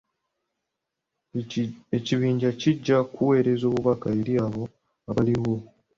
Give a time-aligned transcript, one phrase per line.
[1.97, 4.63] Ekibinja kijja kuweereza obubaka eri abo
[5.09, 5.55] abaliwo.